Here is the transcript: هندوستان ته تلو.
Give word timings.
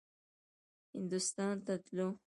هندوستان 0.95 1.55
ته 1.65 1.73
تلو. 1.85 2.07